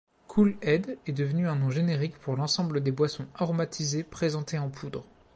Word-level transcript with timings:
Kool-Aid 0.29 0.97
est 1.05 1.11
devenu 1.11 1.47
un 1.47 1.55
nom 1.55 1.69
générique 1.69 2.17
pour 2.17 2.35
l'ensemble 2.35 2.81
des 2.81 2.91
boissons 2.91 3.27
aromatisées 3.35 4.03
présentées 4.03 4.57
en 4.57 4.71
poudre. 4.71 5.05